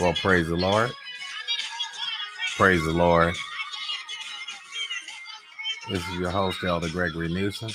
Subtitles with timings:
[0.00, 0.90] Well, praise the Lord.
[2.56, 3.34] Praise the Lord.
[5.90, 7.70] This is your host, Elder Gregory Newsom,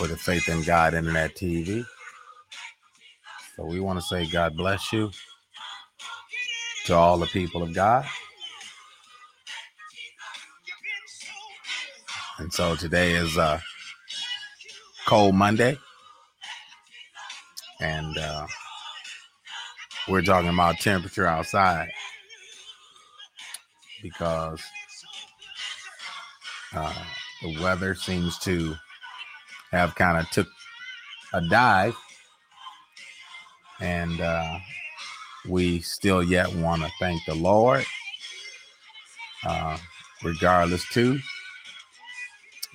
[0.00, 1.84] with the Faith in God Internet TV.
[3.56, 5.10] So we want to say God bless you
[6.86, 8.06] to all the people of God.
[12.38, 13.60] And so today is uh,
[15.06, 15.78] Cold Monday.
[17.80, 18.46] And uh,
[20.08, 21.90] we're talking about temperature outside
[24.02, 24.62] because
[26.74, 27.04] uh,
[27.42, 28.74] the weather seems to
[29.70, 30.48] have kind of took
[31.34, 31.96] a dive
[33.80, 34.58] and uh,
[35.48, 37.84] we still yet want to thank the lord
[39.46, 39.78] uh,
[40.24, 41.18] regardless to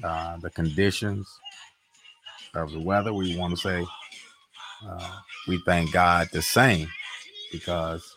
[0.04, 1.28] uh, the conditions
[2.54, 3.14] of the weather.
[3.14, 3.86] We want to say
[4.88, 6.88] uh, we thank god the same
[7.54, 8.14] because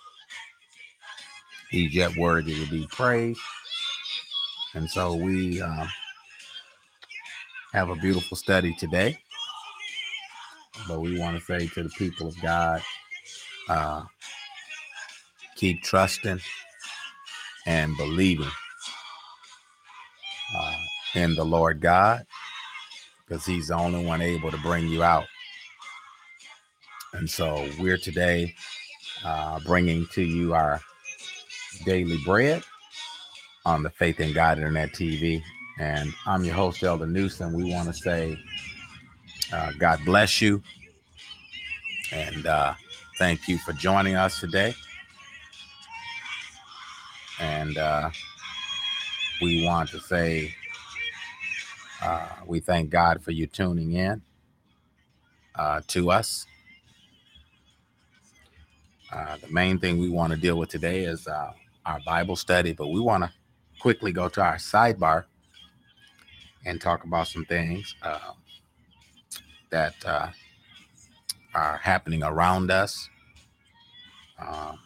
[1.71, 3.41] he's yet worthy to be praised.
[4.75, 5.87] And so we uh,
[7.73, 9.19] have a beautiful study today.
[10.89, 12.83] But we want to say to the people of God,
[13.69, 14.03] uh,
[15.57, 16.41] keep trusting
[17.67, 18.51] and believing
[20.57, 20.77] uh,
[21.15, 22.27] in the Lord God
[23.27, 25.27] because he's the only one able to bring you out.
[27.13, 28.55] And so we're today
[29.25, 30.81] uh, bringing to you our
[31.85, 32.63] daily bread
[33.65, 35.43] on the Faith in God Internet TV.
[35.79, 37.53] And I'm your host, Elder Newsom.
[37.53, 38.39] We want to say,
[39.53, 40.63] uh, God bless you.
[42.13, 42.75] And uh,
[43.19, 44.75] thank you for joining us today.
[47.41, 48.11] And uh,
[49.43, 50.55] we want to say,
[52.03, 54.23] uh, we thank God for you tuning in
[55.57, 56.47] uh, to us.
[59.13, 61.53] Uh, the main thing we want to deal with today is uh,
[61.85, 63.33] our Bible study, but we want to
[63.81, 65.25] quickly go to our sidebar
[66.65, 68.33] and talk about some things uh,
[69.71, 70.29] that uh,
[71.55, 73.09] are happening around us.
[74.39, 74.79] Um,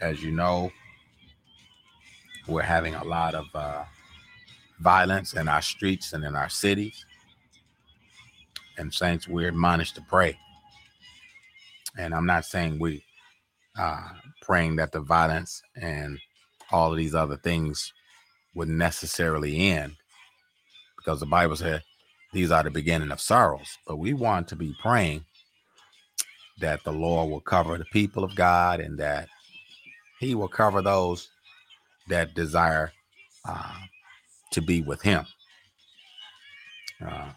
[0.00, 0.70] as you know,
[2.46, 3.84] we're having a lot of uh,
[4.80, 7.06] violence in our streets and in our cities.
[8.76, 10.38] And, Saints, we're admonished to pray.
[11.98, 13.04] And I'm not saying we
[13.78, 14.08] uh,
[14.42, 16.18] praying that the violence and
[16.70, 17.92] all of these other things
[18.54, 19.96] would necessarily end
[20.96, 21.82] because the Bible said
[22.32, 23.78] these are the beginning of sorrows.
[23.86, 25.24] But we want to be praying
[26.60, 29.28] that the Lord will cover the people of God and that
[30.20, 31.28] He will cover those
[32.08, 32.92] that desire
[33.46, 33.74] uh,
[34.52, 35.26] to be with Him.
[37.04, 37.30] Uh,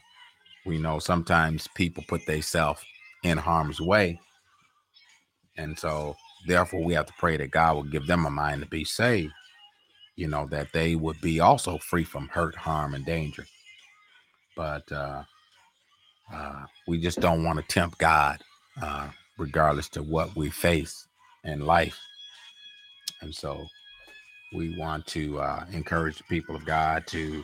[0.65, 2.81] we know sometimes people put themselves
[3.23, 4.19] in harm's way
[5.57, 6.15] and so,
[6.47, 9.33] therefore, we have to pray that God will give them a mind to be saved,
[10.15, 13.45] you know, that they would be also free from hurt, harm, and danger.
[14.55, 15.23] But uh,
[16.33, 18.41] uh, we just don't want to tempt God,
[18.81, 21.07] uh, regardless to what we face
[21.43, 21.99] in life.
[23.21, 23.65] And so,
[24.53, 27.43] we want to uh, encourage the people of God to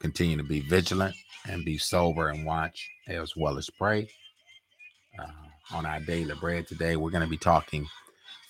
[0.00, 1.14] continue to be vigilant
[1.48, 4.08] and be sober and watch as well as pray.
[5.18, 5.26] Uh,
[5.72, 6.96] on our daily bread today.
[6.96, 7.86] We're going to be talking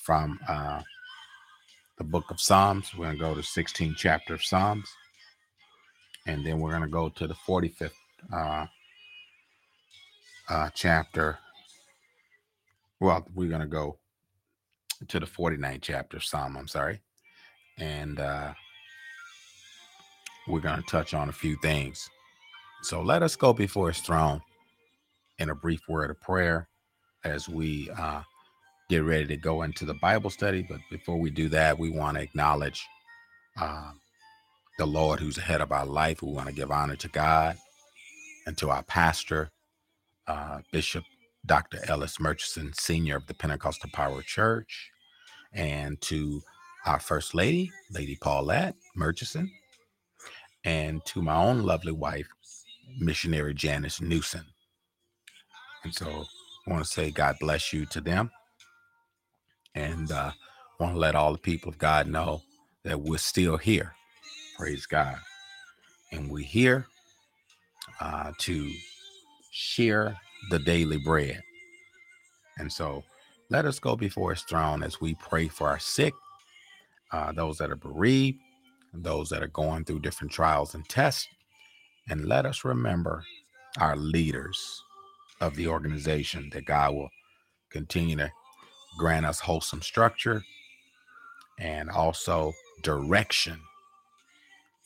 [0.02, 0.82] from uh,
[1.98, 2.92] the book of Psalms.
[2.94, 4.88] We're going to go to 16th chapter of Psalms.
[6.26, 7.90] And then we're going to go to the 45th
[8.32, 8.66] uh,
[10.48, 11.38] uh, chapter.
[13.00, 13.98] Well, we're going to go
[15.06, 16.56] to the 49th chapter of Psalm.
[16.56, 17.00] I'm sorry.
[17.78, 18.52] And uh,
[20.46, 22.08] we're going to touch on a few things.
[22.82, 24.40] So let us go before his throne
[25.38, 26.68] in a brief word of prayer
[27.24, 28.22] as we uh,
[28.88, 30.66] get ready to go into the Bible study.
[30.68, 32.86] But before we do that, we want to acknowledge
[33.60, 33.92] uh,
[34.78, 36.22] the Lord who's ahead of our life.
[36.22, 37.56] We want to give honor to God
[38.46, 39.50] and to our pastor,
[40.26, 41.04] uh, Bishop
[41.46, 41.80] Dr.
[41.88, 44.90] Ellis Murchison, Senior of the Pentecostal Power Church,
[45.52, 46.42] and to
[46.86, 49.50] our First Lady, Lady Paulette Murchison,
[50.64, 52.28] and to my own lovely wife,
[52.98, 54.46] Missionary Janice Newsom.
[55.84, 56.24] And so
[56.68, 58.30] want to say God bless you to them.
[59.74, 60.32] And uh,
[60.80, 62.42] want to let all the people of God know
[62.84, 63.94] that we're still here.
[64.56, 65.16] Praise God.
[66.12, 66.86] And we're here
[68.00, 68.72] uh, to
[69.50, 70.16] share
[70.50, 71.42] the daily bread.
[72.58, 73.04] And so
[73.50, 76.14] let us go before his throne as we pray for our sick,
[77.12, 78.38] uh, those that are bereaved,
[78.92, 81.26] those that are going through different trials and tests.
[82.10, 83.24] And let us remember
[83.78, 84.82] our leaders
[85.40, 87.10] of the organization that God will
[87.70, 88.30] continue to
[88.98, 90.42] grant us wholesome structure
[91.58, 92.52] and also
[92.82, 93.60] direction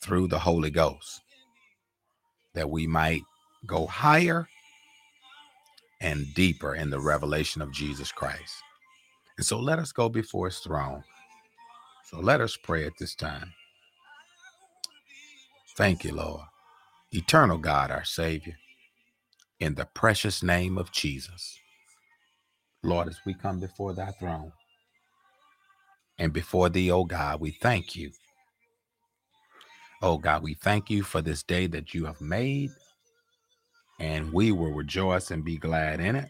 [0.01, 1.21] through the Holy Ghost
[2.53, 3.21] that we might
[3.65, 4.47] go higher
[6.01, 8.55] and deeper in the revelation of Jesus Christ.
[9.37, 11.03] And so let us go before his throne.
[12.05, 13.53] So let us pray at this time.
[15.75, 16.41] Thank you, Lord.
[17.11, 18.55] Eternal God, our Savior,
[19.59, 21.59] in the precious name of Jesus.
[22.83, 24.51] Lord, as we come before thy throne
[26.19, 28.11] and before thee, O God, we thank you.
[30.01, 32.71] Oh God, we thank you for this day that you have made,
[33.99, 36.29] and we will rejoice and be glad in it.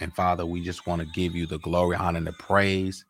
[0.00, 3.04] And Father, we just want to give you the glory, honor, and the praise,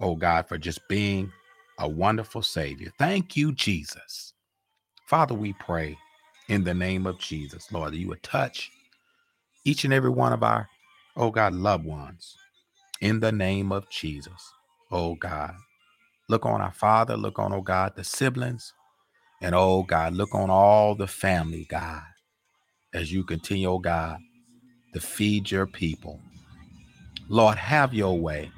[0.00, 1.32] oh God, for just being
[1.78, 2.92] a wonderful Savior.
[2.98, 4.34] Thank you, Jesus.
[5.06, 5.96] Father, we pray
[6.48, 8.70] in the name of Jesus, Lord, that you would touch
[9.64, 10.68] each and every one of our,
[11.16, 12.36] oh God, loved ones
[13.00, 14.52] in the name of Jesus,
[14.90, 15.54] oh God.
[16.28, 18.72] Look on our father, look on, oh God, the siblings,
[19.40, 22.02] and oh God, look on all the family, God,
[22.94, 24.18] as you continue, oh God,
[24.94, 26.20] to feed your people.
[27.28, 28.50] Lord, have your way.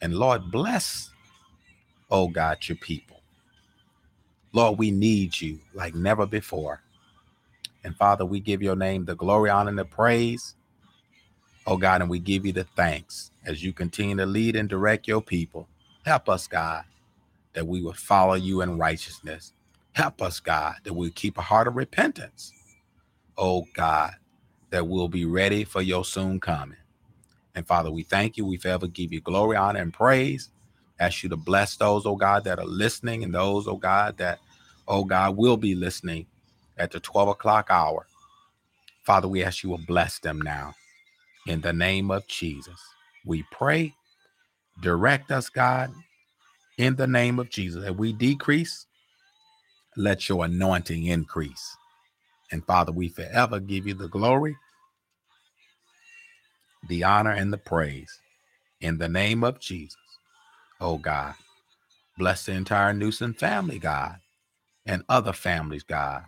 [0.00, 1.10] And Lord, bless,
[2.10, 3.20] oh God, your people.
[4.52, 6.80] Lord, we need you like never before.
[7.84, 10.54] And Father, we give your name the glory, honor, and the praise.
[11.66, 15.08] Oh God, and we give you the thanks as you continue to lead and direct
[15.08, 15.68] your people.
[16.04, 16.84] Help us, God,
[17.54, 19.52] that we will follow you in righteousness.
[19.92, 22.52] Help us, God, that we keep a heart of repentance.
[23.38, 24.14] Oh God,
[24.70, 26.78] that we'll be ready for your soon coming.
[27.54, 28.46] And Father, we thank you.
[28.46, 30.50] We forever give you glory, honor, and praise.
[31.00, 34.40] Ask you to bless those, oh God, that are listening and those, oh God, that,
[34.88, 36.26] oh God, will be listening
[36.82, 38.06] at the 12 o'clock hour.
[39.04, 40.74] Father, we ask you will bless them now.
[41.46, 42.80] In the name of Jesus,
[43.26, 43.94] we pray.
[44.82, 45.92] Direct us, God,
[46.78, 47.84] in the name of Jesus.
[47.84, 48.86] As we decrease,
[49.96, 51.76] let your anointing increase.
[52.52, 54.56] And Father, we forever give you the glory,
[56.88, 58.20] the honor, and the praise
[58.80, 59.96] in the name of Jesus.
[60.80, 61.34] Oh God,
[62.18, 64.16] bless the entire Newsom family, God,
[64.86, 66.24] and other families, God.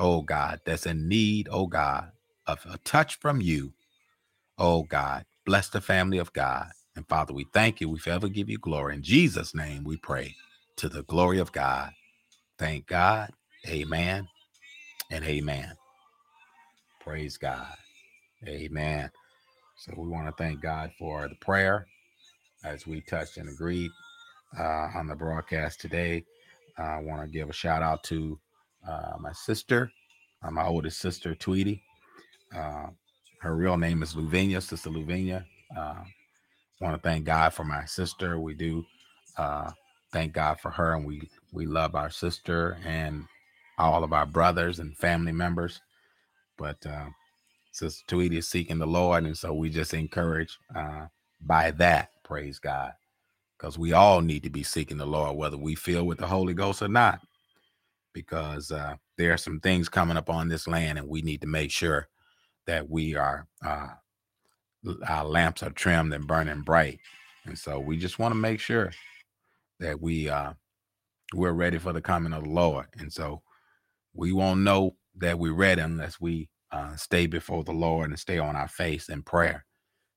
[0.00, 2.12] Oh God, that's in need, oh God,
[2.48, 3.74] of a touch from you.
[4.58, 6.68] Oh God, bless the family of God.
[6.96, 7.88] And Father, we thank you.
[7.88, 8.96] We forever give you glory.
[8.96, 10.36] In Jesus' name we pray
[10.76, 11.92] to the glory of God.
[12.58, 13.32] Thank God.
[13.68, 14.28] Amen
[15.10, 15.74] and amen.
[17.00, 17.74] Praise God.
[18.46, 19.10] Amen.
[19.78, 21.86] So we want to thank God for the prayer
[22.64, 23.90] as we touched and agreed
[24.58, 26.24] uh, on the broadcast today.
[26.78, 28.38] I want to give a shout out to
[28.88, 29.90] uh, my sister,
[30.42, 31.82] uh, my oldest sister, Tweety.
[32.56, 32.88] Uh,
[33.40, 35.44] her real name is Luvinia, Sister Luvinia.
[35.76, 35.96] Uh,
[36.80, 38.40] want to thank God for my sister.
[38.40, 38.84] We do
[39.38, 39.70] uh,
[40.12, 43.26] thank God for her, and we we love our sister and
[43.78, 45.80] all of our brothers and family members.
[46.58, 47.06] But uh,
[47.72, 51.06] Sister Tweety is seeking the Lord, and so we just encourage uh,
[51.40, 52.10] by that.
[52.24, 52.92] Praise God,
[53.58, 56.54] because we all need to be seeking the Lord, whether we feel with the Holy
[56.54, 57.20] Ghost or not.
[58.12, 61.46] Because uh, there are some things coming up on this land, and we need to
[61.46, 62.08] make sure
[62.66, 63.88] that we are uh,
[65.06, 66.98] our lamps are trimmed and burning bright.
[67.44, 68.92] And so we just want to make sure
[69.78, 70.52] that we uh,
[71.34, 72.86] we're ready for the coming of the Lord.
[72.98, 73.42] And so
[74.14, 78.38] we won't know that we're ready unless we uh, stay before the Lord and stay
[78.38, 79.64] on our face in prayer.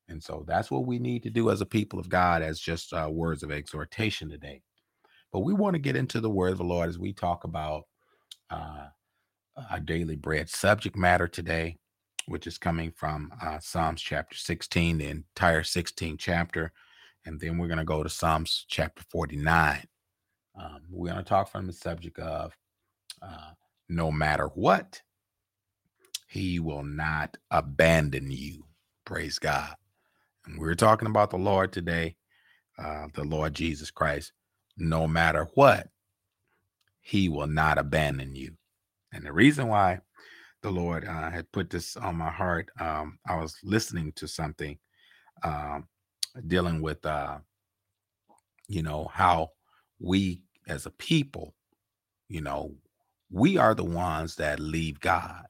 [0.10, 2.94] And so that's what we need to do as a people of God, as just
[2.94, 4.62] uh, words of exhortation today.
[5.32, 7.84] But we want to get into the word of the Lord as we talk about
[8.50, 8.88] uh,
[9.70, 11.78] our daily bread subject matter today,
[12.28, 16.72] which is coming from uh, Psalms chapter 16, the entire 16 chapter.
[17.26, 19.86] And then we're going to go to Psalms chapter 49.
[20.60, 22.56] Um, we're going to talk from the subject of
[23.22, 23.52] uh,
[23.90, 25.02] no matter what,
[26.28, 28.66] he will not abandon you.
[29.06, 29.76] Praise God.
[30.46, 32.16] And we're talking about the Lord today,
[32.78, 34.34] uh, the Lord Jesus Christ.
[34.78, 35.88] No matter what,
[37.04, 38.54] He will not abandon you.
[39.14, 40.00] And the reason why
[40.64, 44.80] the Lord uh, had put this on my heart, um, I was listening to something
[45.44, 45.88] um,
[46.48, 47.38] dealing with, uh,
[48.68, 49.52] you know, how
[50.00, 51.54] we as a people,
[52.30, 52.74] you know,
[53.30, 55.46] we are the ones that leave God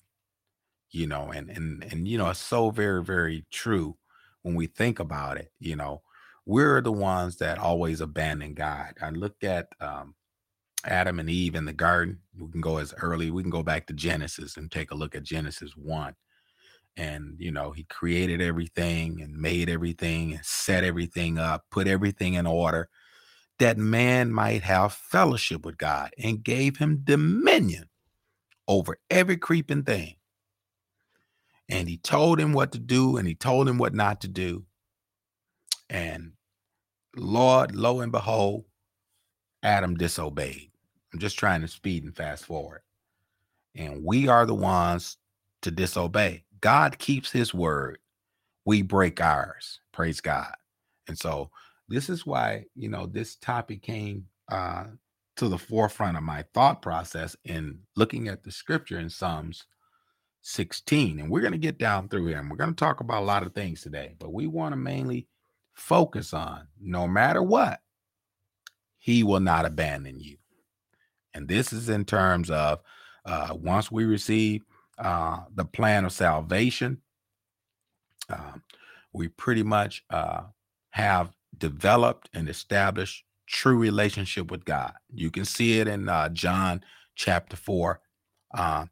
[0.94, 3.98] you know and and and you know it's so very very true
[4.44, 6.02] when we think about it you know
[6.46, 10.14] we're the ones that always abandon god i look at um
[10.86, 13.86] adam and eve in the garden we can go as early we can go back
[13.86, 16.14] to genesis and take a look at genesis 1
[16.98, 22.34] and you know he created everything and made everything and set everything up put everything
[22.36, 22.90] in order
[23.60, 27.90] that man might have fellowship with god and gave him dominion
[28.68, 30.16] over every creeping thing.
[31.70, 34.66] And he told him what to do and he told him what not to do.
[35.90, 36.34] And
[37.16, 38.66] lord lo and behold
[39.62, 40.72] adam disobeyed
[41.14, 42.82] i'm just trying to speed and fast forward
[43.76, 45.18] and we are the ones
[45.62, 47.98] to disobey God keeps his word.
[48.64, 49.82] We break ours.
[49.92, 50.54] Praise God.
[51.10, 51.52] And so
[51.90, 54.86] this is why, you know, this topic came uh,
[55.36, 59.66] to the forefront of my thought process in looking at the scripture in Psalms
[60.44, 61.20] 16.
[61.20, 63.26] And we're going to get down through here and we're going to talk about a
[63.26, 65.28] lot of things today, but we want to mainly
[65.74, 67.82] focus on no matter what,
[69.00, 70.38] he will not abandon you.
[71.34, 72.82] And this is in terms of
[73.26, 74.64] uh, once we receive
[74.98, 77.02] uh, the plan of salvation.
[78.30, 78.54] Uh,
[79.12, 80.44] we pretty much uh,
[80.92, 84.94] have developed and established true relationship with God.
[85.14, 86.84] You can see it in uh, John
[87.16, 88.00] chapter 4,
[88.56, 88.86] uh,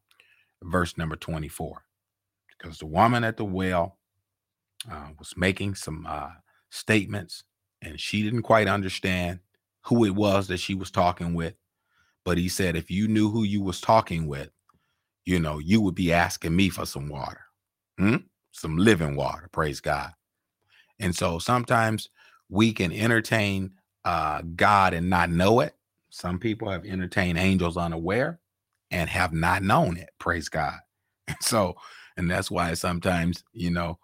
[0.64, 1.84] verse number 24.
[2.58, 3.98] Because the woman at the well
[5.18, 6.08] was making some
[6.70, 7.44] statements
[7.82, 9.40] and she didn't quite understand
[9.86, 11.56] who it was that she was talking with.
[12.24, 14.50] But he said, if you knew who you was talking with,
[15.26, 17.42] you know, you would be asking me for some water,
[17.98, 18.18] hmm?
[18.52, 19.50] some living water.
[19.52, 20.12] Praise God.
[21.00, 22.10] And so sometimes
[22.50, 23.72] we can entertain
[24.06, 25.76] uh, God and not know it.
[26.10, 28.40] Some people have entertained angels unaware
[28.92, 30.10] and have not known it.
[30.20, 30.78] Praise God.
[31.28, 31.76] And so,
[32.18, 33.98] and that's why sometimes, you know,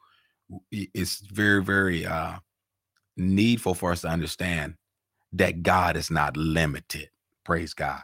[0.72, 2.38] it's very, very uh,
[3.18, 4.76] needful for us to understand
[5.34, 7.10] that God is not limited.
[7.48, 8.02] Praise God.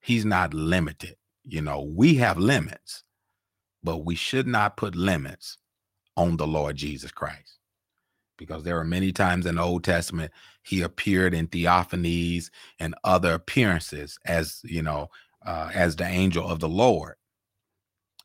[0.00, 1.16] He's not limited.
[1.44, 3.04] You know, we have limits,
[3.82, 5.58] but we should not put limits
[6.16, 7.58] on the Lord Jesus Christ.
[8.38, 12.48] Because there are many times in the Old Testament, he appeared in theophanies
[12.80, 15.08] and other appearances as, you know,
[15.44, 17.16] uh, as the angel of the Lord.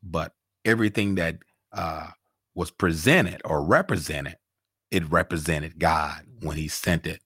[0.01, 0.31] But
[0.63, 1.39] everything that
[1.73, 2.11] uh,
[2.55, 4.37] was presented or represented,
[4.89, 7.19] it represented God when he sent it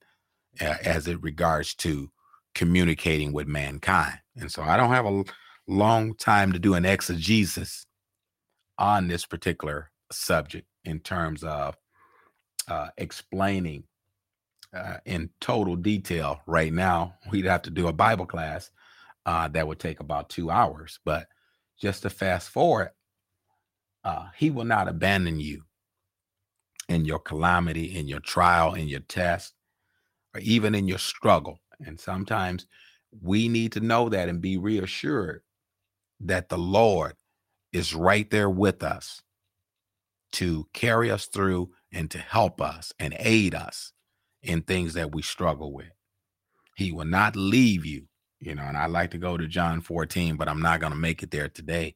[0.60, 2.10] uh, as it regards to
[2.56, 4.18] communicating with mankind.
[4.34, 5.24] And so I don't have a
[5.68, 7.86] long time to do an exegesis
[8.78, 11.76] on this particular subject in terms of
[12.66, 13.84] uh, explaining
[14.74, 17.14] uh, in total detail right now.
[17.30, 18.70] We'd have to do a Bible class
[19.26, 20.98] uh, that would take about two hours.
[21.04, 21.26] But
[21.78, 22.90] just to fast forward,
[24.02, 25.62] uh, He will not abandon you
[26.88, 29.52] in your calamity, in your trial, in your test,
[30.34, 31.60] or even in your struggle.
[31.84, 32.66] And sometimes
[33.22, 35.42] we need to know that and be reassured
[36.20, 37.14] that the Lord
[37.72, 39.22] is right there with us
[40.32, 43.92] to carry us through and to help us and aid us
[44.42, 45.90] in things that we struggle with.
[46.76, 48.06] He will not leave you,
[48.40, 50.98] you know, and I like to go to John 14, but I'm not going to
[50.98, 51.94] make it there today.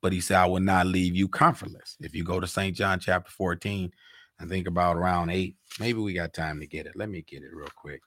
[0.00, 1.96] But he said, I will not leave you comfortless.
[2.00, 2.74] If you go to St.
[2.74, 3.92] John chapter 14,
[4.40, 6.96] I think about around eight, maybe we got time to get it.
[6.96, 8.00] Let me get it real quick.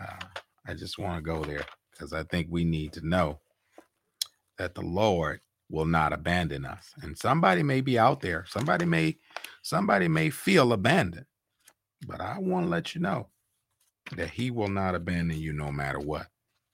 [0.00, 0.26] Uh,
[0.66, 3.40] I just want to go there because I think we need to know
[4.58, 6.94] that the Lord will not abandon us.
[7.02, 8.44] And somebody may be out there.
[8.48, 9.18] Somebody may
[9.62, 11.26] somebody may feel abandoned.
[12.06, 13.28] But I want to let you know
[14.16, 16.26] that he will not abandon you no matter what.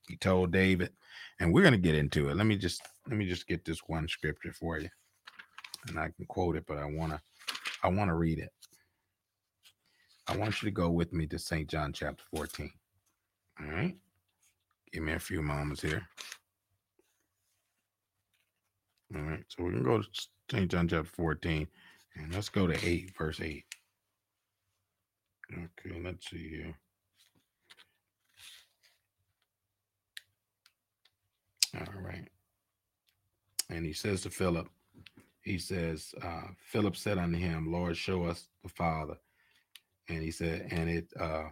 [0.09, 0.93] He told David,
[1.41, 2.37] and we're going to get into it.
[2.37, 4.89] Let me just let me just get this one scripture for you.
[5.89, 7.21] And I can quote it, but I want to
[7.83, 8.53] I want to read it.
[10.29, 11.69] I want you to go with me to St.
[11.69, 12.71] John chapter 14.
[13.61, 13.97] All right?
[14.93, 16.07] Give me a few moments here.
[19.15, 20.09] All right, so we can go to
[20.51, 20.71] St.
[20.71, 21.67] John chapter 14,
[22.17, 23.65] and let's go to 8, verse 8.
[25.53, 26.75] Okay, let's see here.
[31.79, 32.29] All right.
[33.69, 34.69] And he says to Philip,
[35.43, 39.17] he says, uh, Philip said unto him, Lord, show us the Father.
[40.09, 41.45] And he said, and it uh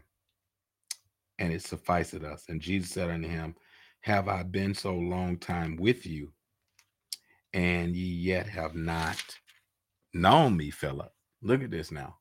[1.38, 2.45] and it sufficeth us.
[2.49, 3.54] And Jesus said unto him,
[4.00, 6.33] Have I been so long time with you,
[7.54, 9.23] and ye yet have not
[10.14, 11.12] known me, Philip.
[11.42, 12.16] Look at this now.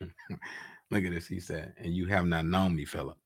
[0.90, 1.26] Look at this.
[1.26, 3.16] He said, and you have not known me, Philip.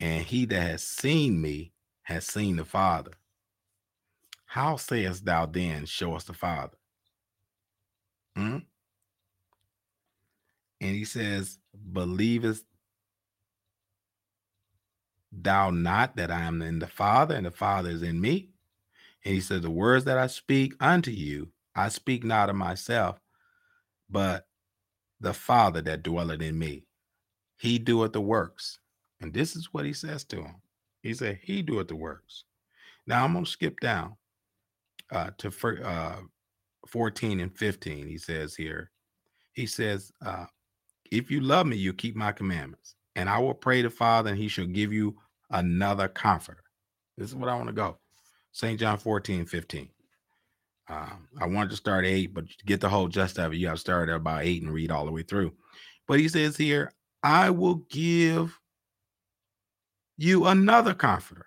[0.00, 3.12] And he that has seen me has seen the Father.
[4.46, 6.76] How sayest thou then, show us the Father?
[8.36, 8.58] Hmm?
[10.80, 11.58] And he says,
[11.92, 12.64] Believest
[15.32, 18.50] thou not that I am in the Father and the Father is in me?
[19.24, 23.20] And he said, The words that I speak unto you, I speak not of myself,
[24.08, 24.46] but
[25.20, 26.84] the Father that dwelleth in me.
[27.58, 28.78] He doeth the works.
[29.20, 30.56] And this is what he says to him.
[31.02, 32.44] He said, He doeth the works.
[33.06, 34.16] Now I'm going to skip down
[35.12, 35.52] uh, to
[35.84, 36.16] uh,
[36.86, 38.06] 14 and 15.
[38.06, 38.90] He says here,
[39.52, 40.46] He says, uh,
[41.10, 44.38] If you love me, you keep my commandments, and I will pray the Father, and
[44.38, 45.14] he shall give you
[45.50, 46.64] another comforter.
[47.18, 47.98] This is what I want to go.
[48.52, 48.80] St.
[48.80, 49.90] John 14, 15.
[50.88, 53.76] Um, I wanted to start eight, but get the whole gist of it, you have
[53.76, 55.52] to start at about eight and read all the way through.
[56.08, 58.58] But he says here, I will give
[60.16, 61.46] you another comforter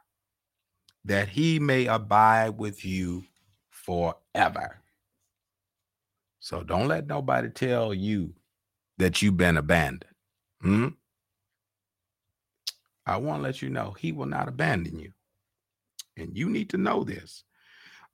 [1.06, 3.24] that he may abide with you
[3.72, 4.80] forever.
[6.39, 8.36] So don't let nobody tell you
[9.00, 10.06] that you've been abandoned.
[10.62, 10.89] Hmm?
[13.05, 15.12] I want to let you know he will not abandon you.
[16.17, 17.43] And you need to know this.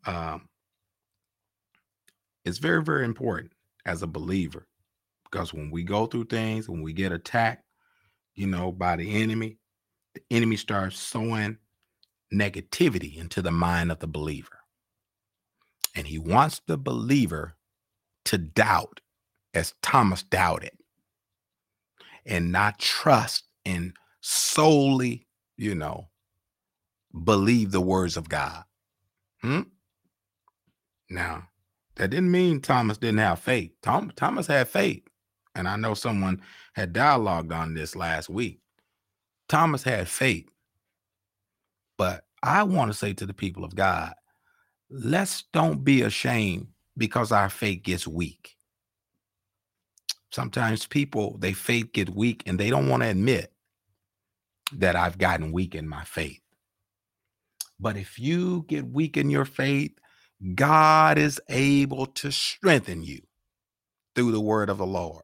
[0.05, 0.48] Um,
[2.46, 3.51] it's very, very important
[3.86, 4.67] as a believer
[5.25, 7.63] because when we go through things, when we get attacked,
[8.36, 9.58] you know, by the enemy,
[10.15, 11.58] the enemy starts sowing
[12.34, 14.60] negativity into the mind of the believer.
[15.96, 17.55] And he wants the believer
[18.25, 19.01] to doubt,
[19.53, 20.72] as Thomas doubted,
[22.25, 23.93] and not trust and
[24.30, 25.26] solely,
[25.58, 26.08] you know,
[27.24, 28.64] believe the words of God.
[29.42, 29.62] Hmm?
[31.10, 31.48] Now,
[31.96, 33.72] that didn't mean Thomas didn't have faith.
[33.82, 35.04] Tom, Thomas had faith.
[35.56, 36.42] And I know someone
[36.74, 38.60] had dialogued on this last week.
[39.48, 40.48] Thomas had faith.
[41.98, 44.14] But I want to say to the people of God,
[44.92, 48.56] let's don't be ashamed because our faith gets weak.
[50.32, 53.52] Sometimes people, they faith get weak and they don't want to admit
[54.74, 56.42] that I've gotten weak in my faith.
[57.80, 59.92] But if you get weak in your faith,
[60.56, 63.22] God is able to strengthen you
[64.15, 65.24] through the word of the Lord.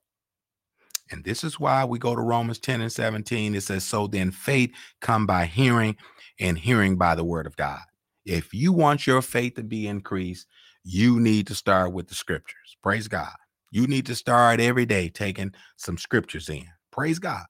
[1.12, 3.56] And this is why we go to Romans 10 and 17.
[3.56, 5.98] It says, So then faith come by hearing,
[6.40, 7.82] and hearing by the word of God.
[8.26, 10.48] If you want your faith to be increased,
[10.84, 12.78] you need to start with the scriptures.
[12.82, 13.32] Praise God.
[13.72, 16.66] You need to start every day taking some scriptures in.
[16.92, 17.44] Praise God.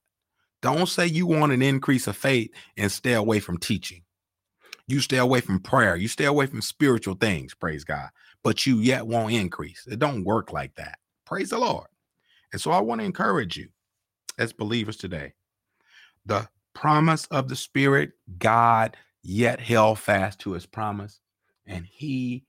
[0.66, 4.02] Don't say you want an increase of faith and stay away from teaching.
[4.88, 5.96] You stay away from prayer.
[5.96, 8.10] You stay away from spiritual things, praise God.
[8.44, 9.86] But you yet won't increase.
[9.86, 10.98] It don't work like that.
[11.24, 11.86] Praise the Lord.
[12.52, 13.68] And so I want to encourage you
[14.40, 15.34] as believers today.
[16.26, 21.20] The promise of the Spirit, God yet held fast to his promise.
[21.68, 22.44] And he,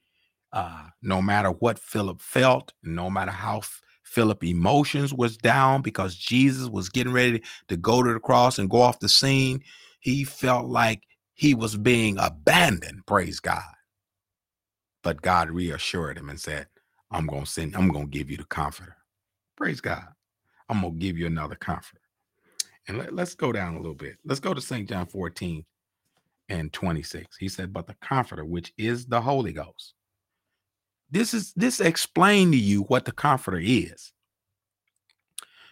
[0.55, 3.61] uh, no matter what Philip felt, no matter how
[4.07, 8.71] Philip emotions was down because Jesus was getting ready to go to the cross and
[8.71, 9.63] go off the scene,
[10.01, 11.03] he felt like
[11.35, 13.63] he was being abandoned, praise God.
[15.03, 16.69] But God reassured him and said,
[17.11, 18.97] I'm going to send, I'm going to give you the comforter.
[19.57, 20.05] Praise God.
[20.69, 22.01] I'm going to give you another comforter.
[22.89, 24.17] And let, us go down a little bit.
[24.25, 24.89] Let's go to St.
[24.89, 25.65] John 14
[26.49, 27.37] and 26.
[27.39, 29.95] He said, But the comforter, which is the Holy Ghost.
[31.11, 34.13] This is this explain to you what the comforter is.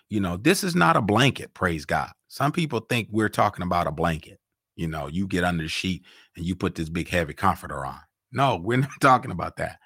[0.08, 2.10] You know, this is not a blanket, praise God.
[2.28, 4.38] Some people think we're talking about a blanket.
[4.76, 6.04] You know, you get under the sheet
[6.36, 8.00] and you put this big heavy comforter on.
[8.32, 9.78] No, we're not talking about that.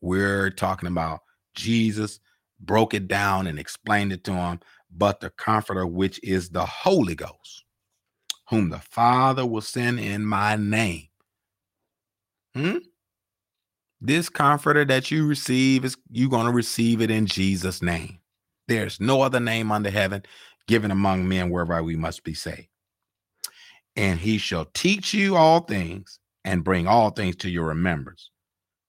[0.00, 1.20] We're talking about
[1.54, 2.20] Jesus
[2.60, 4.60] broke it down and explained it to him,
[4.94, 7.64] but the comforter, which is the Holy Ghost,
[8.48, 11.08] whom the Father will send in my name.
[12.54, 12.78] Hmm?
[14.00, 18.18] This comforter that you receive is you're going to receive it in Jesus' name.
[18.68, 20.24] There's no other name under heaven
[20.68, 22.68] given among men whereby we must be saved
[23.96, 28.30] and he shall teach you all things and bring all things to your remembrance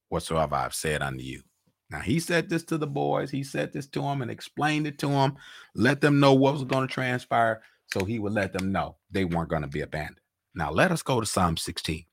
[0.09, 1.41] whatsoever I've said unto you.
[1.89, 4.99] Now he said this to the boys, he said this to them and explained it
[4.99, 5.37] to them,
[5.75, 7.61] let them know what was going to transpire,
[7.93, 10.19] so he would let them know they weren't going to be abandoned.
[10.55, 12.05] Now let us go to Psalm 16.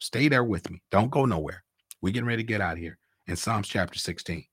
[0.00, 0.82] Stay there with me.
[0.90, 1.64] Don't go nowhere.
[2.02, 4.44] We're getting ready to get out of here in Psalms chapter 16.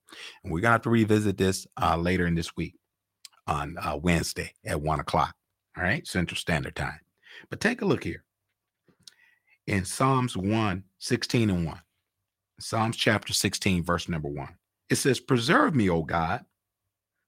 [0.43, 2.75] And we're going to have to revisit this uh, later in this week
[3.47, 5.33] on uh, Wednesday at one o'clock.
[5.77, 6.99] All right, Central Standard Time.
[7.49, 8.23] But take a look here
[9.67, 11.79] in Psalms 1 16 and 1.
[12.59, 14.47] Psalms chapter 16, verse number 1.
[14.89, 16.43] It says, Preserve me, O God.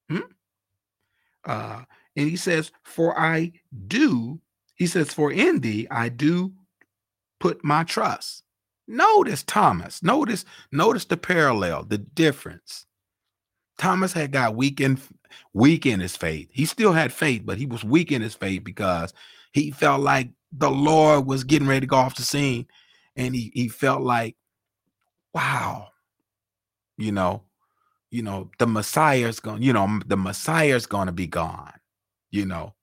[0.09, 0.19] Hmm?
[1.45, 1.83] Uh,
[2.15, 3.51] and he says, For I
[3.87, 4.41] do,
[4.75, 6.53] he says, For in thee I do
[7.39, 8.43] put my trust.
[8.89, 10.01] Notice Thomas.
[10.01, 12.87] Notice, notice the parallel, the difference.
[13.77, 14.99] Thomas had got weak in
[15.53, 16.49] weak in his faith.
[16.51, 19.13] He still had faith, but he was weak in his faith because
[19.53, 22.65] he felt like the Lord was getting ready to go off the scene.
[23.15, 24.35] And he, he felt like,
[25.35, 25.89] wow,
[26.97, 27.43] you know,
[28.09, 31.73] you know, the Messiah's going, you know, the Messiah's going to be gone.
[32.31, 32.73] You know,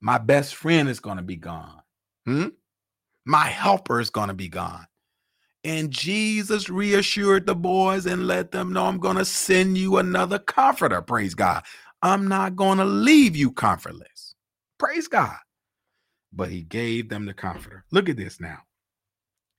[0.00, 1.82] my best friend is going to be gone.
[2.24, 2.48] Hmm?
[3.24, 4.86] My helper is going to be gone.
[5.62, 10.38] And Jesus reassured the boys and let them know I'm going to send you another
[10.38, 11.02] comforter.
[11.02, 11.64] Praise God.
[12.02, 14.34] I'm not going to leave you comfortless.
[14.78, 15.36] Praise God.
[16.32, 17.84] But he gave them the comforter.
[17.90, 18.60] Look at this now.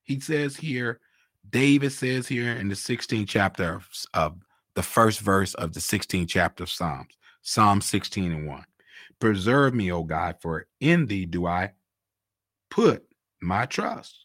[0.04, 1.00] He says here,
[1.48, 4.38] David says here in the 16th chapter of, of
[4.76, 8.64] the first verse of the 16th chapter of Psalms, Psalm 16 and 1.
[9.20, 11.74] Preserve me, O God, for in thee do I
[12.72, 13.06] put
[13.42, 14.21] my trust.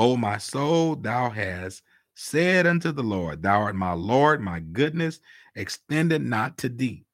[0.00, 1.82] O my soul, thou hast
[2.14, 5.20] said unto the Lord, Thou art my Lord, my goodness
[5.54, 7.04] extended not to thee,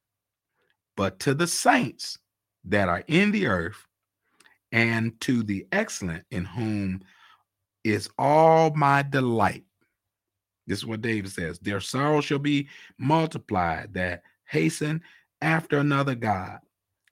[0.96, 2.16] but to the saints
[2.64, 3.88] that are in the earth,
[4.70, 7.02] and to the excellent in whom
[7.82, 9.64] is all my delight.
[10.68, 12.68] This is what David says Their sorrow shall be
[12.98, 15.02] multiplied that hasten
[15.42, 16.60] after another God.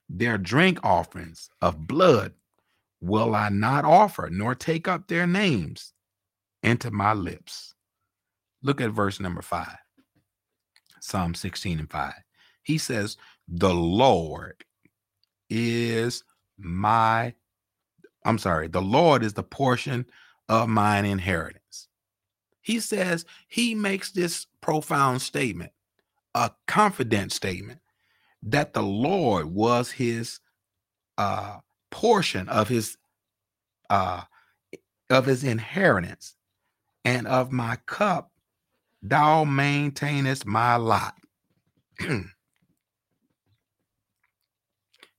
[0.07, 2.31] Their drink offerings of blood
[3.01, 5.93] will I not offer, nor take up their names
[6.63, 7.73] into my lips.
[8.63, 9.77] Look at verse number five,
[10.99, 12.13] Psalm 16 and 5.
[12.63, 14.65] He says, The Lord
[15.49, 16.23] is
[16.57, 17.33] my,
[18.25, 20.05] I'm sorry, the Lord is the portion
[20.49, 21.87] of mine inheritance.
[22.61, 25.71] He says he makes this profound statement,
[26.33, 27.79] a confident statement,
[28.41, 30.39] that the Lord was his
[31.17, 31.57] uh,
[31.91, 32.97] portion of his
[33.89, 34.23] uh,
[35.09, 36.35] of his inheritance,
[37.03, 38.31] and of my cup
[39.01, 41.15] thou maintainest my lot.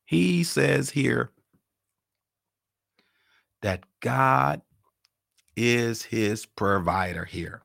[0.05, 1.31] he says here
[3.62, 4.62] that God
[5.57, 7.62] is his provider here.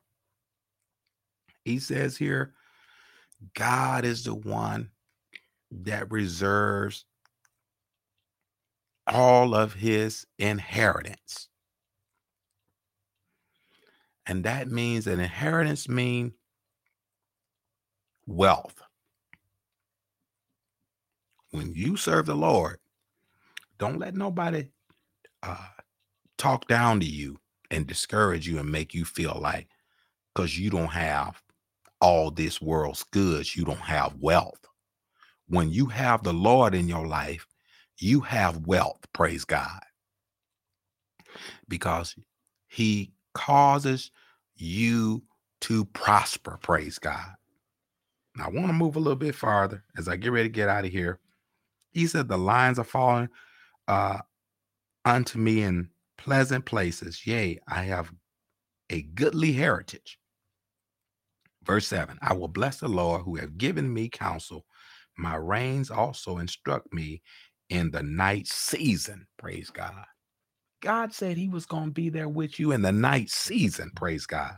[1.64, 2.54] He says here,
[3.54, 4.90] God is the one
[5.70, 7.04] that reserves
[9.12, 11.48] all of his inheritance.
[14.26, 16.32] And that means an inheritance mean
[18.26, 18.80] wealth.
[21.50, 22.78] When you serve the Lord,
[23.78, 24.68] don't let nobody
[25.42, 25.56] uh,
[26.38, 27.38] talk down to you
[27.70, 29.68] and discourage you and make you feel like
[30.34, 31.42] because you don't have
[32.00, 34.64] all this world's goods, you don't have wealth.
[35.48, 37.46] When you have the Lord in your life,
[38.02, 39.80] you have wealth, praise God.
[41.68, 42.14] Because
[42.68, 44.10] he causes
[44.56, 45.22] you
[45.62, 47.34] to prosper, praise God.
[48.36, 50.68] Now, I want to move a little bit farther as I get ready to get
[50.68, 51.20] out of here.
[51.92, 53.28] He said, The lines are falling
[53.86, 54.18] uh,
[55.04, 57.26] unto me in pleasant places.
[57.26, 58.12] Yea, I have
[58.90, 60.18] a goodly heritage.
[61.64, 64.64] Verse 7 I will bless the Lord who have given me counsel.
[65.16, 67.22] My reins also instruct me
[67.72, 69.26] in the night season.
[69.38, 70.04] Praise God.
[70.82, 73.90] God said he was going to be there with you in the night season.
[73.96, 74.56] Praise God.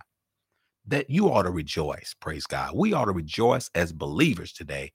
[0.88, 2.14] That you ought to rejoice.
[2.20, 2.72] Praise God.
[2.74, 4.92] We ought to rejoice as believers today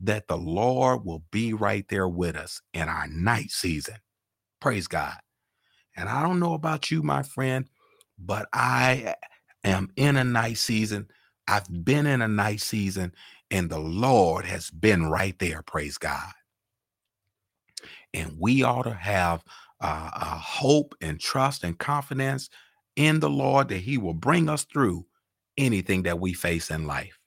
[0.00, 3.96] that the Lord will be right there with us in our night season.
[4.60, 5.16] Praise God.
[5.96, 7.66] And I don't know about you, my friend,
[8.16, 9.16] but I
[9.64, 11.08] am in a night season.
[11.48, 13.12] I've been in a night season,
[13.50, 15.62] and the Lord has been right there.
[15.62, 16.30] Praise God.
[18.14, 19.44] And we ought to have
[19.80, 22.48] uh, hope and trust and confidence
[22.96, 25.06] in the Lord that He will bring us through
[25.56, 27.18] anything that we face in life.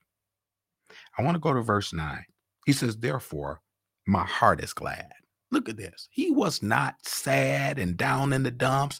[1.17, 2.23] I want to go to verse 9.
[2.65, 3.61] He says, Therefore,
[4.07, 5.11] my heart is glad
[5.51, 6.07] Look at this.
[6.11, 8.99] He was not sad and down in the dumps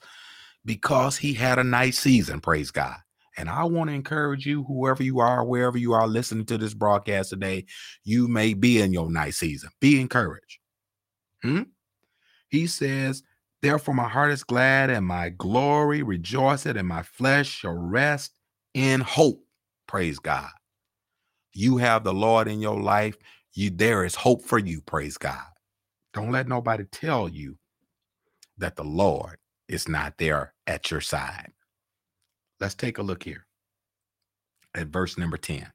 [0.66, 2.96] because he had a nice season, praise God.
[3.38, 6.74] And I want to encourage you, whoever you are, wherever you are listening to this
[6.74, 7.66] broadcast today,
[8.04, 9.70] you may be in your nice season.
[9.80, 10.59] Be encouraged.
[11.44, 11.64] Hmm?
[12.50, 13.24] He says,
[13.62, 18.32] Therefore, my heart is glad and my glory rejoiceth, and my flesh shall rest
[18.74, 19.44] in hope.
[19.88, 20.50] Praise God.
[21.54, 23.18] You have the Lord in your life.
[23.54, 24.82] You there is hope for you.
[24.82, 25.46] Praise God.
[26.14, 27.58] Don't let nobody tell you
[28.58, 31.52] that the Lord is not there at your side.
[32.60, 33.46] Let's take a look here
[34.76, 35.72] at verse number 10.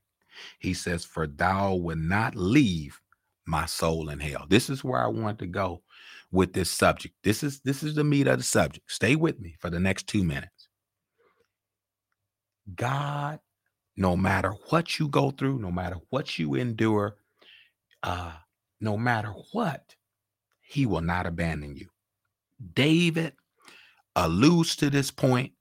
[0.58, 3.00] He says, For thou would not leave
[3.46, 4.46] my soul in hell.
[4.48, 5.82] This is where I want to go
[6.30, 7.14] with this subject.
[7.22, 8.90] This is this is the meat of the subject.
[8.90, 10.68] Stay with me for the next two minutes.
[12.74, 13.40] God,
[13.96, 17.16] no matter what you go through, no matter what you endure,
[18.02, 18.32] uh,
[18.80, 19.94] no matter what,
[20.62, 21.88] he will not abandon you.
[22.72, 23.34] David
[24.16, 25.52] alludes to this point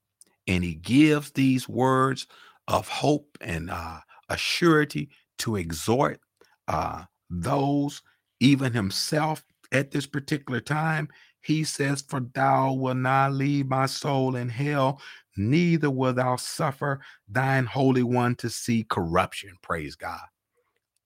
[0.46, 2.26] and he gives these words
[2.68, 6.20] of hope and uh, a surety to exhort
[6.68, 7.04] uh,
[7.42, 8.02] those,
[8.40, 11.08] even himself at this particular time.
[11.40, 15.00] He says, For thou will not leave my soul in hell,
[15.36, 19.54] neither will thou suffer thine holy one to see corruption.
[19.62, 20.20] Praise God.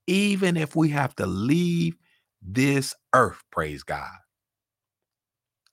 [0.06, 1.96] Even if we have to leave
[2.40, 4.10] this earth, praise God,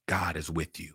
[0.08, 0.94] God is with you.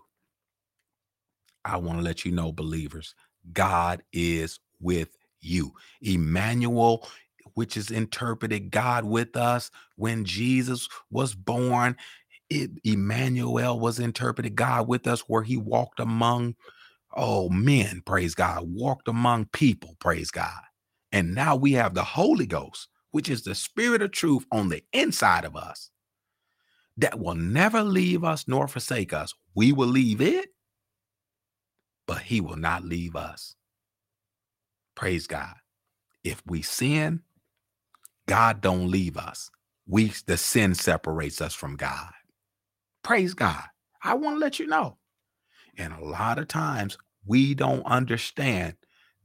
[1.64, 3.14] I want to let you know, believers,
[3.53, 5.73] God is with you.
[6.03, 7.07] Emmanuel,
[7.54, 11.96] which is interpreted God with us when Jesus was born.
[12.48, 16.56] It, Emmanuel was interpreted God with us where he walked among,
[17.14, 20.60] oh, men, praise God, walked among people, praise God.
[21.12, 24.82] And now we have the Holy Ghost, which is the spirit of truth on the
[24.92, 25.90] inside of us
[26.96, 29.34] that will never leave us nor forsake us.
[29.54, 30.50] We will leave it,
[32.06, 33.54] but he will not leave us.
[34.94, 35.54] Praise God.
[36.22, 37.22] If we sin,
[38.31, 39.51] God don't leave us.
[39.88, 42.12] We the sin separates us from God.
[43.05, 43.64] Praise God.
[44.05, 44.99] I want to let you know.
[45.79, 48.77] And a lot of times we don't understand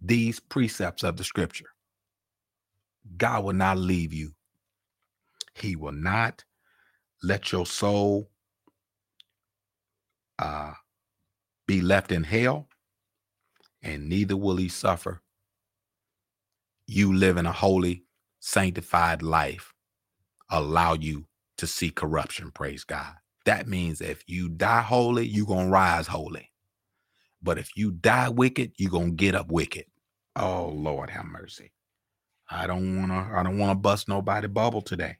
[0.02, 1.68] these precepts of the scripture.
[3.18, 4.34] God will not leave you.
[5.56, 6.46] He will not
[7.24, 8.30] let your soul
[10.39, 10.74] uh,
[11.68, 12.70] be left in hell,
[13.84, 15.22] and neither will he suffer
[16.88, 18.05] you living a holy,
[18.45, 19.73] sanctified life
[20.51, 21.25] allow you
[21.58, 22.51] to see corruption.
[22.51, 23.15] Praise God.
[23.45, 26.51] That means if you die holy, you're going to rise holy.
[27.41, 29.86] But if you die wicked, you're going to get up wicked.
[30.36, 31.71] Oh, Lord, have mercy.
[32.47, 35.17] I don't want to I don't want to bust nobody bubble today.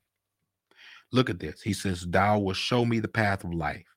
[1.11, 1.61] Look at this.
[1.63, 3.88] He says, Thou will show me the path of life,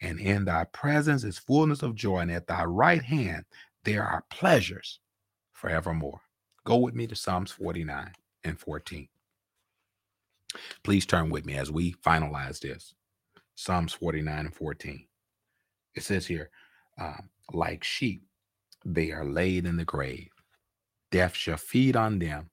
[0.00, 3.44] and in thy presence is fullness of joy, and at thy right hand
[3.84, 5.00] there are pleasures
[5.52, 6.20] forevermore.
[6.64, 8.12] Go with me to Psalms 49
[8.44, 9.08] and 14.
[10.82, 12.94] Please turn with me as we finalize this.
[13.54, 15.06] Psalms 49 and 14.
[15.94, 16.50] It says here,
[16.98, 18.22] um, like sheep,
[18.84, 20.28] they are laid in the grave.
[21.10, 22.50] Death shall feed on them,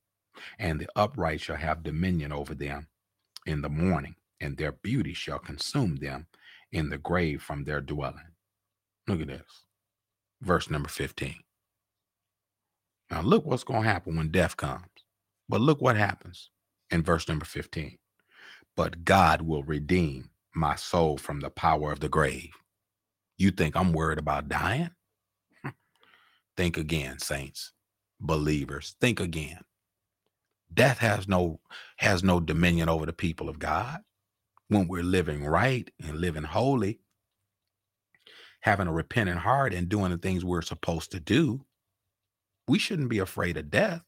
[0.59, 2.87] and the upright shall have dominion over them
[3.45, 6.27] in the morning, and their beauty shall consume them
[6.71, 8.33] in the grave from their dwelling.
[9.07, 9.63] Look at this.
[10.41, 11.35] Verse number 15.
[13.09, 14.83] Now, look what's going to happen when death comes.
[15.49, 16.49] But look what happens
[16.91, 17.97] in verse number 15.
[18.75, 22.51] But God will redeem my soul from the power of the grave.
[23.37, 24.91] You think I'm worried about dying?
[26.57, 27.71] think again, saints,
[28.19, 28.95] believers.
[28.99, 29.59] Think again.
[30.73, 31.59] Death has no
[31.97, 33.99] has no dominion over the people of God.
[34.69, 36.99] When we're living right and living holy,
[38.61, 41.65] having a repentant heart and doing the things we're supposed to do,
[42.67, 44.03] we shouldn't be afraid of death.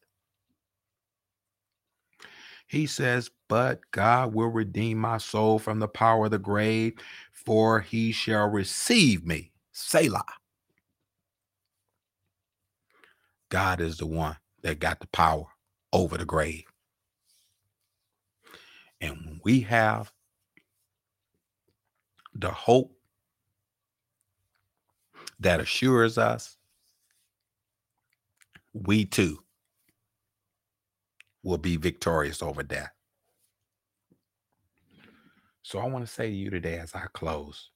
[2.70, 6.92] He says, But God will redeem my soul from the power of the grave,
[7.32, 9.50] for he shall receive me.
[9.72, 10.22] Selah.
[13.48, 15.46] God is the one that got the power
[15.92, 16.62] over the grave.
[19.00, 20.12] And when we have
[22.32, 22.92] the hope
[25.40, 26.56] that assures us
[28.72, 29.42] we too
[31.42, 32.92] will be victorious over death.
[35.62, 37.70] So I want to say to you today as I close,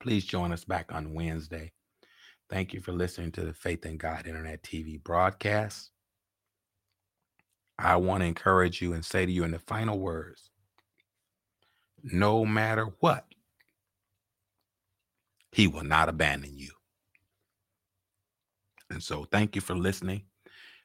[0.00, 1.72] please join us back on Wednesday.
[2.50, 5.90] Thank you for listening to the Faith in God Internet TV broadcast.
[7.78, 10.50] I want to encourage you and say to you in the final words
[12.02, 13.26] no matter what,
[15.52, 16.70] He will not abandon you.
[18.90, 20.22] And so thank you for listening.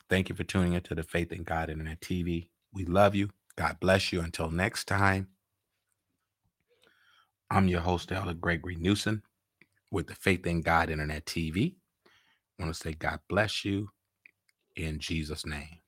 [0.10, 2.50] Thank you for tuning into the Faith in God Internet TV.
[2.74, 3.30] We love you.
[3.58, 4.22] God bless you.
[4.22, 5.30] Until next time,
[7.52, 9.24] I'm your host, Elder Gregory Newsom,
[9.92, 11.76] with the Faith in God Internet TV.
[12.60, 13.90] I want to say God bless you
[14.76, 15.80] in Jesus' name.